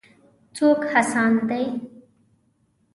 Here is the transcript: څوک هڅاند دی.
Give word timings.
څوک 0.55 0.79
هڅاند 0.91 1.37
دی. 1.49 1.65